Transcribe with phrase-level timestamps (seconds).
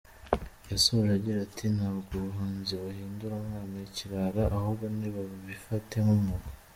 [0.71, 6.47] Yasoje agira ati: “Ntabwo ubuhanzi buhindura umwana ikirara, ahubwo ni babifate nk’umwuga.